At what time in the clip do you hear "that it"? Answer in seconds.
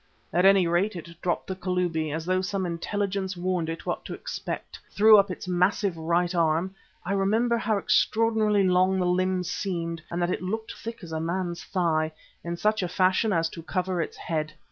10.19-10.41